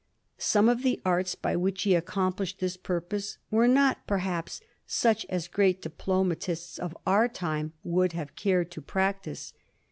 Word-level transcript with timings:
Some 0.39 0.67
of 0.67 0.81
the 0.81 0.99
arts 1.05 1.35
by 1.35 1.55
which 1.55 1.83
he 1.83 1.93
accomplished 1.93 2.59
his 2.59 2.75
purposes 2.75 3.37
were 3.51 3.67
not, 3.67 4.07
perhaps, 4.07 4.59
such 4.87 5.27
as 5.29 5.45
a 5.45 5.51
great 5.51 5.79
diplomatist 5.83 6.79
of 6.79 6.97
our 7.05 7.27
time 7.27 7.73
would 7.83 8.13
have 8.13 8.35
cared 8.35 8.71
to 8.71 8.81
practise. 8.81 9.53